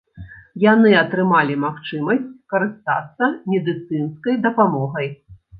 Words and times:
Яны 0.61 0.93
атрымалі 1.01 1.57
магчымасць 1.65 2.25
карыстацца 2.53 3.31
медыцынскай 3.55 4.41
дапамогай. 4.49 5.07